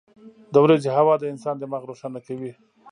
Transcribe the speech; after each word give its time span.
•د 0.53 0.55
ورځې 0.65 0.89
هوا 0.97 1.13
د 1.19 1.23
انسان 1.33 1.55
دماغ 1.57 1.81
روښانه 1.89 2.19
کوي. 2.27 2.51